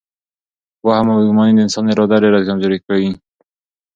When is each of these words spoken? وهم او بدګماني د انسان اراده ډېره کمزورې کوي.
وهم 0.85 1.07
او 1.11 1.17
بدګماني 1.19 1.53
د 1.55 1.59
انسان 1.65 1.85
اراده 1.91 2.17
ډېره 2.23 2.39
کمزورې 2.47 2.79
کوي. 2.87 3.09